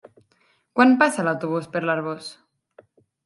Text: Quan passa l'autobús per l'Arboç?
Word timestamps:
Quan 0.77 0.95
passa 1.03 1.25
l'autobús 1.27 1.69
per 1.75 1.83
l'Arboç? 1.87 2.31